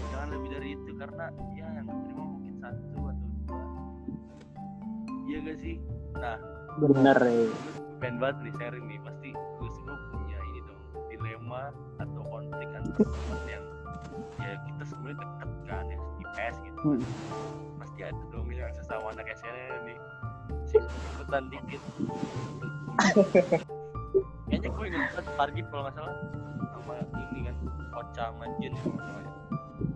[0.08, 3.62] jangan lebih dari itu karena ya yang terima mungkin satu atau dua
[5.26, 5.76] iya gak sih
[6.14, 6.38] nah
[6.78, 7.50] Bener ya.
[7.98, 8.98] pengen banget nih sharing nih
[11.48, 13.64] dilema atau konflik antar teman yang
[14.36, 16.78] ya kita sebenarnya deket kan ya IPS gitu.
[16.84, 17.00] Hmm.
[17.80, 19.98] pasti ada dong yang sesama anak SNM nih.
[20.68, 21.82] Sih ikutan dikit.
[24.48, 26.14] Kayaknya gue inget banget Targib kalau nggak salah.
[26.76, 26.94] Sama
[27.32, 27.56] ini kan
[27.96, 28.84] Ocha sama Jin ya.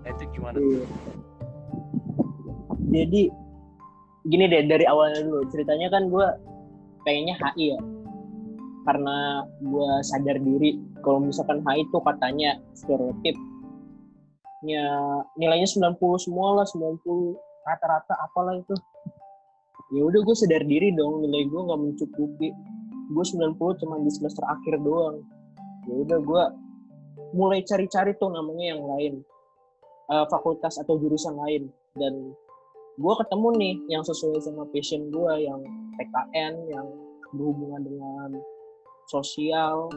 [0.03, 0.57] Nah itu gimana?
[0.57, 0.65] Tuh?
[0.65, 0.85] Iya.
[2.93, 3.23] Jadi
[4.29, 5.45] gini deh dari awalnya dulu.
[5.53, 6.27] Ceritanya kan gue
[7.05, 7.81] pengennya HI ya.
[8.83, 13.37] Karena gue sadar diri kalau misalkan HI itu katanya stereotip
[14.63, 14.87] ya
[15.35, 17.03] nilainya 90 semua lah 90
[17.67, 18.75] rata-rata apalah itu.
[19.93, 22.49] Ya udah gue sadar diri dong nilai gue nggak mencukupi.
[23.13, 25.21] Gue 90 cuma di semester akhir doang.
[25.91, 26.43] Ya udah gue
[27.37, 29.15] mulai cari-cari tuh namanya yang lain.
[30.09, 31.69] Eh, fakultas atau jurusan lain.
[31.99, 32.33] Dan
[32.97, 35.61] gue ketemu nih yang sesuai sama passion gue yang
[36.01, 36.87] PKN yang
[37.37, 38.31] berhubungan dengan
[39.09, 39.91] sosial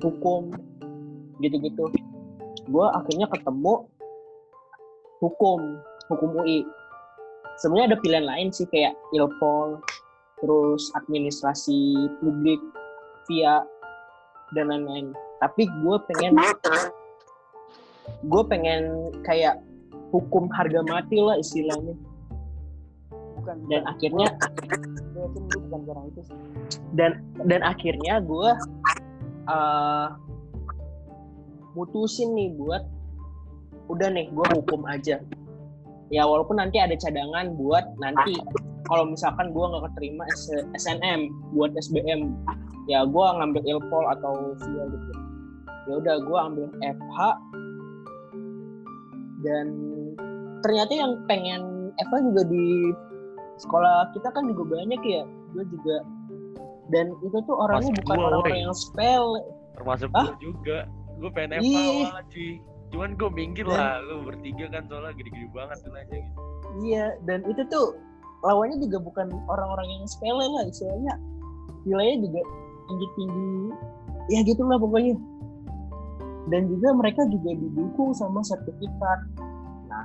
[0.00, 0.52] hukum
[1.40, 1.88] gitu-gitu.
[2.68, 3.88] Gue akhirnya ketemu
[5.22, 5.60] hukum
[6.10, 6.66] hukum UI
[7.62, 9.78] sebenarnya ada pilihan lain sih kayak ilpol
[10.42, 12.58] terus administrasi publik
[13.30, 13.62] via
[14.58, 15.14] dan lain-lain.
[15.38, 16.34] Tapi gue pengen
[18.26, 19.62] gue pengen kayak
[20.10, 21.94] hukum harga mati lah istilahnya.
[23.38, 24.34] Bukan dan akhirnya
[25.22, 26.36] gue yakin lu bukan orang itu sih.
[26.98, 27.10] Dan
[27.46, 28.50] dan akhirnya gue
[29.46, 30.08] uh,
[31.78, 32.82] mutusin nih buat
[33.86, 35.22] udah nih gue hukum aja.
[36.12, 38.36] Ya walaupun nanti ada cadangan buat nanti
[38.90, 40.24] kalau misalkan gue nggak keterima
[40.76, 42.34] SNM buat SBM
[42.90, 45.12] ya gue ngambil ilpol atau via gitu.
[45.86, 47.18] Ya udah gue ambil FH
[49.42, 49.66] dan
[50.62, 52.66] ternyata yang pengen FH juga di
[53.60, 55.22] sekolah kita kan juga banyak ya.
[55.52, 55.96] Gue juga.
[56.92, 59.26] Dan itu tuh orangnya Masuk bukan orang-orang yang spell
[59.72, 60.28] termasuk Hah?
[60.36, 60.78] gue juga.
[61.20, 61.70] Gue pengen Ih.
[61.72, 62.52] Eva awalnya cuy
[62.92, 63.94] cuman gue minggir Dan- lah.
[64.04, 66.40] Lu bertiga kan soalnya gede-gede banget nilainya gitu.
[66.82, 67.96] Iya, dan itu tuh
[68.44, 71.14] lawannya juga bukan orang-orang yang sepele lah, istilahnya.
[71.88, 72.40] Nilainya juga
[72.88, 73.52] tinggi-tinggi,
[74.32, 75.14] ya gitulah pokoknya.
[76.50, 79.20] Dan juga mereka juga didukung sama sertifikat.
[79.88, 80.04] Nah,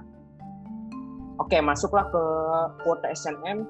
[1.37, 2.23] oke masuklah ke
[2.85, 3.65] kuota SNM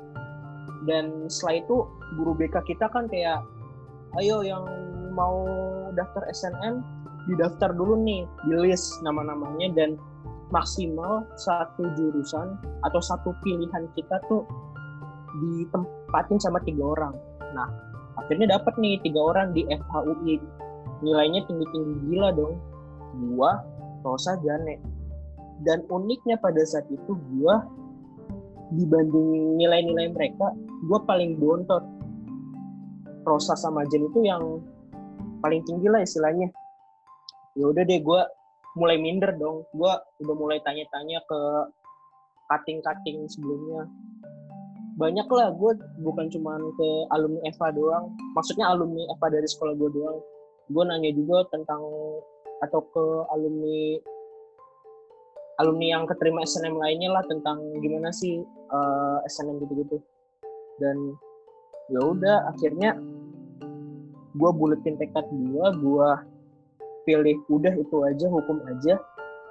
[0.87, 1.75] dan setelah itu
[2.15, 3.43] guru BK kita kan kayak,
[4.21, 4.63] ayo yang
[5.11, 5.43] mau
[5.97, 6.79] daftar SNM
[7.27, 9.99] didaftar dulu nih di list nama-namanya dan
[10.47, 12.55] maksimal satu jurusan
[12.87, 14.47] atau satu pilihan kita tuh
[15.43, 17.13] ditempatin sama tiga orang.
[17.51, 17.67] Nah,
[18.15, 20.39] akhirnya dapat nih tiga orang di FHUI.
[21.03, 22.57] Nilainya tinggi-tinggi gila dong.
[23.35, 23.59] Gua,
[24.01, 24.79] Rosa, Jane.
[25.65, 27.65] Dan uniknya pada saat itu gua
[28.73, 30.53] dibanding nilai-nilai mereka,
[30.85, 31.81] gua paling bontot.
[33.27, 34.63] Rosa sama Jen itu yang
[35.43, 36.47] paling tinggi lah istilahnya.
[37.59, 38.23] Ya udah deh gua
[38.77, 39.65] mulai minder dong.
[39.73, 39.89] Gue
[40.21, 41.39] udah mulai tanya-tanya ke
[42.47, 43.89] cutting-cutting sebelumnya.
[44.97, 48.05] Banyak lah, gue bukan cuma ke alumni Eva doang.
[48.37, 50.17] Maksudnya alumni Eva dari sekolah gue doang.
[50.69, 51.81] Gue nanya juga tentang
[52.61, 54.01] atau ke alumni
[55.57, 59.97] alumni yang keterima SNM lainnya lah tentang gimana sih eh, SNM gitu-gitu.
[60.77, 61.17] Dan
[61.89, 62.97] ya udah akhirnya
[64.37, 66.09] gue buletin tekad gue, gue
[67.09, 69.01] pilih udah itu aja hukum aja.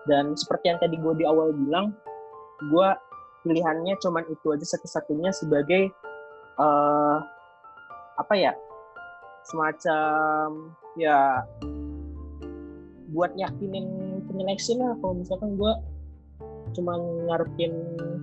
[0.07, 1.91] Dan seperti yang tadi gue di awal bilang
[2.71, 2.89] gue
[3.43, 5.91] pilihannya cuman itu aja satu-satunya sebagai
[6.57, 7.19] eh
[8.17, 8.53] apa ya
[9.47, 11.45] semacam ya
[13.11, 14.95] buat yakinin penyeleksi lah.
[14.99, 15.73] Kalau misalkan gue
[16.77, 17.73] cuman ngarepin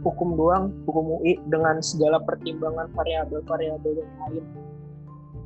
[0.05, 4.45] hukum doang hukum UI dengan segala pertimbangan variabel-variabel yang lain.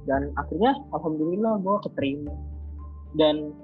[0.07, 2.33] Dan akhirnya alhamdulillah gue keterima.
[3.15, 3.55] Dan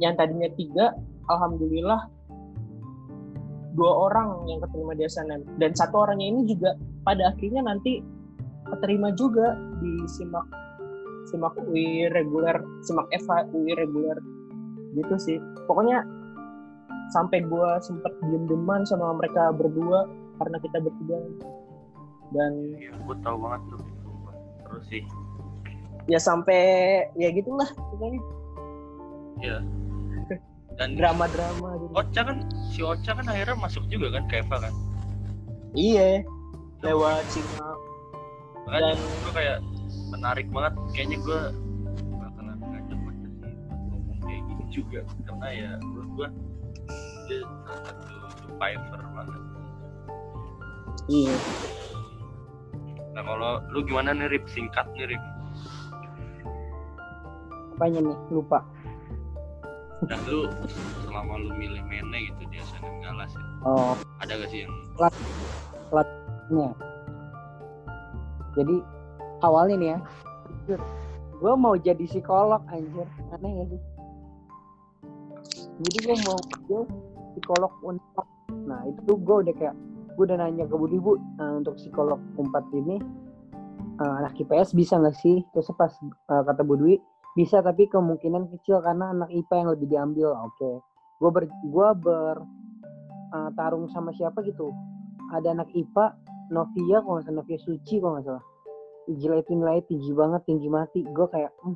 [0.00, 0.96] yang tadinya tiga,
[1.28, 2.08] alhamdulillah
[3.72, 6.76] dua orang yang keterima di SNM dan satu orangnya ini juga
[7.08, 8.04] pada akhirnya nanti
[8.68, 10.44] keterima juga di simak
[11.32, 14.18] simak UI reguler, simak Eva UI reguler.
[14.92, 15.38] Gitu sih.
[15.64, 16.04] Pokoknya
[17.12, 20.08] sampai gua sempet diem-deman sama mereka berdua
[20.40, 21.18] karena kita bertiga
[22.32, 23.80] dan Iya, gue tahu banget tuh.
[24.64, 25.02] Terus sih,
[26.08, 26.60] ya sampai
[27.14, 28.20] ya gitulah pokoknya
[30.80, 31.92] dan drama-drama gitu.
[31.92, 32.38] Ocha kan,
[32.72, 34.74] si Ocha kan akhirnya masuk juga kan ke Eva kan.
[35.76, 36.24] Iya,
[36.80, 37.76] lewat simak
[38.64, 39.58] Makanya Dan- gue kayak
[40.08, 40.72] menarik banget.
[40.96, 41.40] Kayaknya gue
[42.14, 43.52] bakalan ngajak Ocha sih
[43.92, 45.00] ngomong kayak gini juga.
[45.28, 46.28] Karena ya menurut gue
[47.26, 49.40] dia salah satu survivor banget.
[51.10, 51.36] Iya.
[53.12, 54.44] Nah kalau lu gimana nih Rip?
[54.48, 55.24] Singkat nih Rip.
[57.82, 58.62] apanya nih lupa
[60.06, 60.46] Nah lu
[61.02, 63.42] selama lu milih Mene gitu di SNM Galas ya.
[63.66, 64.74] oh Ada gak sih yang
[66.52, 66.68] nya
[68.54, 68.76] jadi
[69.42, 69.98] awalnya nih ya
[71.42, 73.82] gue mau jadi psikolog anjir aneh gak sih
[75.82, 76.38] jadi gue mau
[76.70, 76.86] jadi
[77.32, 78.26] psikolog unpad
[78.68, 79.76] nah itu gue udah kayak
[80.12, 83.00] gue udah nanya ke Budi bu eh, untuk psikolog unpad ini
[84.00, 85.40] eh, anak IPS bisa nggak sih?
[85.56, 87.00] Terus pas eh, kata Bu Dwi
[87.32, 90.28] bisa tapi kemungkinan kecil karena anak IPA yang lebih diambil.
[90.36, 90.84] Oke
[91.22, 92.36] gue ber gue ber
[93.32, 94.70] eh, tarung sama siapa gitu?
[95.32, 96.12] Ada anak IPA
[96.52, 98.44] Novia kalau nggak salah Novia Suci kalau nggak salah.
[99.08, 101.00] Gila itu nilai tinggi banget tinggi mati.
[101.08, 101.74] Gue kayak "Hmm,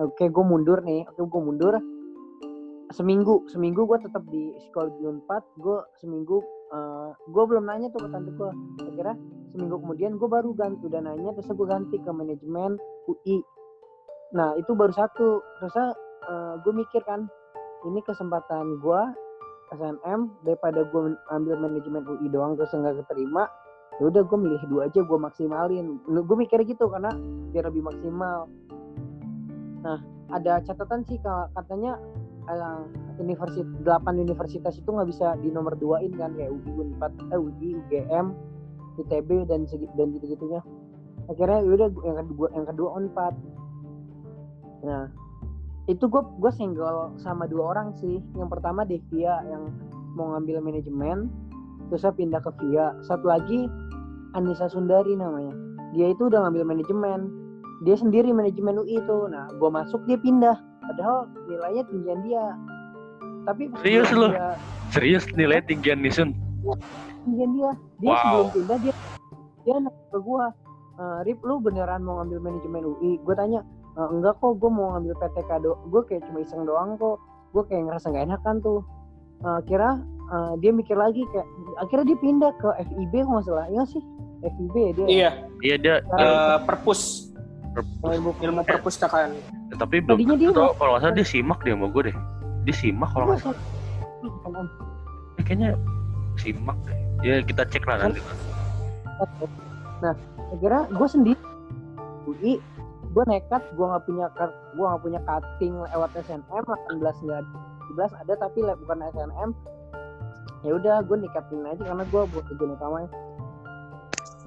[0.00, 1.74] oke gue mundur nih oke gue mundur
[2.90, 6.42] seminggu seminggu gue tetap di psikologi unpad gue seminggu
[7.30, 8.50] gue belum nanya tuh ke tante gue
[8.86, 9.16] akhirnya
[9.50, 12.78] seminggu kemudian gue baru ganti udah nanya terus gue ganti ke manajemen
[13.10, 13.42] UI
[14.30, 15.42] nah itu baru satu.
[15.58, 15.94] Terus
[16.62, 17.26] gue mikir kan
[17.82, 19.02] ini kesempatan gue
[19.74, 23.50] SNM daripada gue ambil manajemen UI doang terus nggak keterima
[23.98, 25.98] ya udah gue milih dua aja gue maksimalin.
[26.06, 27.10] Gue mikir gitu karena
[27.50, 28.46] biar lebih maksimal.
[29.82, 29.98] Nah
[30.30, 31.18] ada catatan sih
[31.58, 31.98] katanya
[32.48, 32.84] uh,
[33.20, 37.68] universitas delapan universitas itu nggak bisa di nomor duain kan kayak UI Unpad eh UI
[37.84, 38.26] UGM
[39.00, 40.60] ITB dan segi, dan gitu gitunya
[41.28, 43.34] akhirnya ya udah yang kedua yang kedua Unpad
[44.80, 45.04] nah
[45.90, 48.22] itu gue gue single sama dua orang sih.
[48.38, 49.74] Yang pertama Devia yang
[50.14, 51.26] mau ngambil manajemen
[51.90, 52.94] terus saya pindah ke Via.
[53.02, 53.66] Satu lagi
[54.38, 55.50] Anissa Sundari namanya.
[55.90, 57.20] Dia itu udah ngambil manajemen.
[57.82, 60.54] Dia sendiri manajemen UI itu nah gue masuk dia pindah
[60.90, 62.44] padahal nilainya tinggian dia.
[63.40, 64.26] Tapi Serius lu?
[64.28, 64.50] dia,
[64.90, 66.34] Serius nilai tinggian Nisun?
[67.22, 67.70] tinggian dia.
[67.98, 68.18] Dia Wow.
[68.18, 68.94] sebelum pindah dia
[69.60, 70.44] dia nanya ke gue
[70.98, 73.60] "Eh, Rip lu beneran mau ngambil manajemen UI gue tanya
[73.94, 77.20] "Eh, enggak kok gue mau ngambil PTK do gue kayak cuma iseng doang kok.
[77.50, 78.80] Gue kayak ngerasa nggak enakan tuh.
[79.40, 81.46] Eh, kira eh, dia mikir lagi kayak
[81.78, 83.66] akhirnya dia pindah ke FIB nggak salah.
[83.68, 84.02] Ya sih
[84.42, 85.06] FIB dia.
[85.06, 87.30] Iya, Iya dia eh, perpus.
[88.00, 89.59] Oh, ilmu ilmu perpustakaan.
[89.78, 92.16] Tapi belum tadinya dia tau kalau nggak salah dia simak dia sama gue deh.
[92.66, 93.60] Dia simak kalau nggak salah.
[95.38, 95.68] Eh, Kayaknya
[96.36, 96.98] simak deh.
[97.20, 98.20] Ya kita cek lah nanti.
[100.00, 100.14] Nah,
[100.56, 101.40] akhirnya gue sendiri
[102.24, 102.56] UI,
[103.12, 107.58] gue nekat, gue nggak punya kar- gue nggak punya cutting lewat SNM, 18 nggak ada,
[108.08, 109.50] 17 ada tapi bukan SNM.
[110.60, 113.10] Ya udah, gue nikatin aja karena gue buat tujuan utamanya.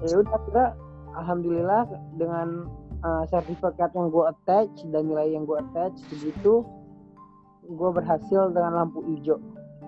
[0.02, 0.66] Ya udah, akhirnya
[1.14, 1.82] alhamdulillah
[2.18, 2.66] dengan
[3.04, 6.64] uh, sertifikat yang gue attach dan nilai yang gue attach segitu,
[7.64, 9.38] gue berhasil dengan lampu hijau.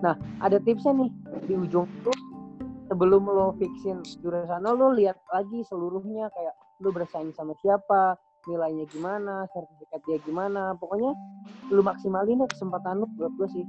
[0.05, 0.13] Nah,
[0.45, 1.09] ada tipsnya nih
[1.49, 2.13] di ujung itu
[2.87, 8.85] sebelum lo fixin jurusan lo, lo lihat lagi seluruhnya kayak lo bersaing sama siapa, nilainya
[8.93, 11.11] gimana, sertifikat dia gimana, pokoknya
[11.73, 13.65] lo maksimalin kesempatan lo buat gue sih.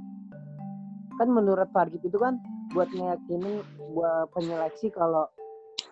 [1.17, 2.39] Kan menurut Fargit itu kan
[2.71, 3.65] buat ngeyakinin
[3.97, 5.25] buat penyeleksi kalau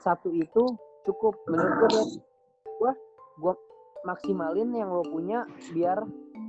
[0.06, 2.22] satu itu cukup menurut gue
[3.38, 3.54] gue gue
[4.06, 6.02] maksimalin yang lo punya biar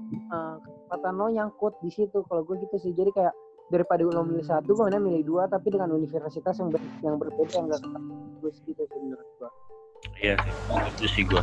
[0.08, 3.34] eh, kesempatan lo nyangkut di situ kalau gue gitu sih jadi kayak
[3.68, 7.52] daripada lo milih satu gue mending milih dua tapi dengan universitas yang ber- yang berbeda
[7.52, 9.50] yang gak bagus gitu sih menurut gue
[10.18, 10.50] Iya sih,
[10.94, 11.42] itu sih gue.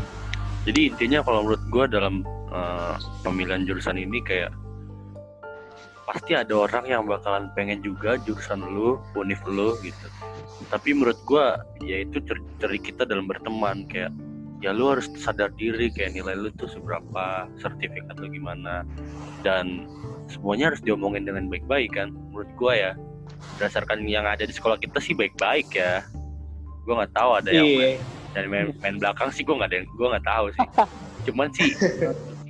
[0.67, 4.51] Jadi intinya kalau menurut gue dalam eh, pemilihan jurusan ini kayak
[6.05, 10.07] pasti ada orang yang bakalan pengen juga jurusan lu, univ lu gitu.
[10.67, 11.45] Tapi menurut gue
[11.87, 14.11] ya itu cer- ceri kita dalam berteman kayak
[14.63, 18.87] ya lu harus sadar diri kayak nilai lu tuh seberapa, sertifikat lu gimana
[19.43, 19.85] dan
[20.31, 22.11] semuanya harus diomongin dengan baik-baik kan.
[22.31, 22.91] Menurut gue ya
[23.57, 26.01] berdasarkan yang ada di sekolah kita sih baik-baik ya.
[26.87, 27.99] Gue nggak tahu ada yang Iya.
[28.35, 30.67] dari main, main belakang sih gue nggak ada gue nggak tahu sih
[31.31, 31.71] cuman sih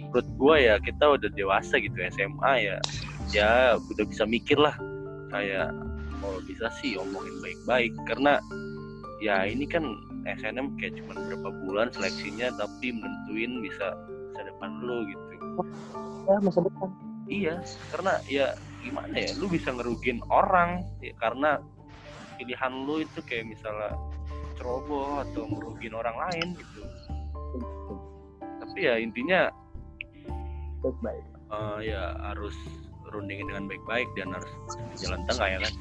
[0.01, 2.77] menurut gue ya kita udah dewasa gitu SMA ya
[3.29, 4.73] ya udah bisa mikir lah
[5.29, 5.69] kayak
[6.19, 8.41] kalau bisa sih omongin baik-baik karena
[9.21, 9.85] ya ini kan
[10.25, 13.93] SNM kayak cuma berapa bulan seleksinya tapi menentuin bisa
[14.33, 15.23] masa depan lu gitu.
[16.25, 16.89] Ya masa depan.
[17.25, 17.55] Iya
[17.93, 18.47] karena ya
[18.81, 21.61] gimana ya lu bisa ngerugin orang ya, karena
[22.37, 23.93] pilihan lu itu kayak misalnya
[24.57, 26.81] ceroboh atau ngerugin orang lain gitu.
[28.65, 29.49] Tapi ya intinya
[30.81, 32.53] baik baik eh, ya harus
[33.13, 34.51] rundingin dengan baik-baik dan harus
[34.91, 35.73] di jalan tengah ya kan.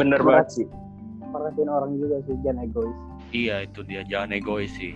[0.00, 0.66] Bener banget sih.
[1.32, 2.96] Perhatiin orang juga sih jangan egois.
[3.32, 4.92] Iya itu dia jangan egois sih.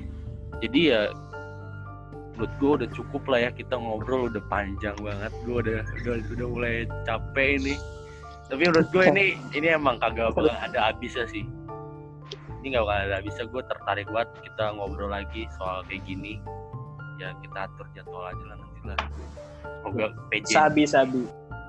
[0.61, 1.11] Jadi ya
[2.37, 5.33] menurut gue udah cukup lah ya kita ngobrol udah panjang banget.
[5.49, 6.75] Gue udah udah udah mulai
[7.09, 7.75] capek ini.
[8.47, 11.49] Tapi menurut gue ini ini emang kagak bakal ada habisnya sih.
[12.63, 13.45] Ini gak bakal ada habisnya.
[13.49, 16.39] Gue tertarik banget kita ngobrol lagi soal kayak gini.
[17.17, 18.99] Ya kita atur jadwal aja lah nanti lah.
[19.81, 21.23] Semoga PJ Sabi sabi.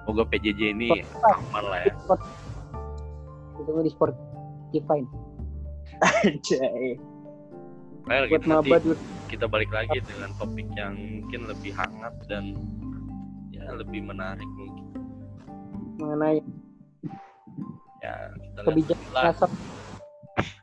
[0.04, 1.04] semoga PJJ ini
[1.52, 1.94] aman lah ya.
[3.60, 4.27] Ketemu di sport
[4.68, 5.00] Spotify
[6.28, 7.00] Anjay.
[8.04, 8.84] Well, buat kita nanti mabat
[9.28, 12.56] kita balik lagi dengan topik yang mungkin lebih hangat dan
[13.52, 14.86] ya lebih menarik mungkin.
[15.98, 16.40] Mengenai
[18.04, 19.50] ya kita kebijakan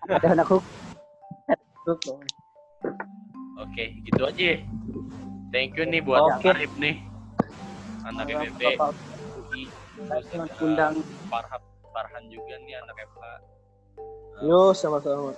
[0.06, 2.20] ada anak hukum
[3.58, 4.44] oke gitu aja.
[4.54, 4.56] Ya.
[5.50, 6.52] thank you nih buat Oke.
[6.52, 7.02] Arif nih.
[8.04, 9.66] Anak UI
[9.96, 10.94] terus undang.
[11.26, 11.60] Farhan
[11.90, 13.53] Farhan juga nih anak FH
[14.42, 15.30] Yo sama-sama.
[15.30, 15.36] Gua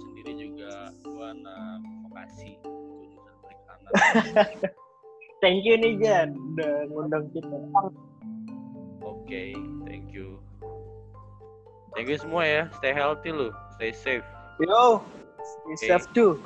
[0.00, 0.72] sendiri juga
[1.04, 3.90] gua anak vokasi jurusan perikanan
[5.42, 7.56] Thank you nih Jan udah ngundang kita.
[9.04, 9.42] oke
[9.84, 10.40] thank you
[11.92, 14.24] thank you semua ya stay healthy lu stay safe
[14.56, 15.04] Yo,
[15.68, 16.40] stay safe too.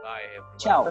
[0.00, 0.88] bye everyone Ciao.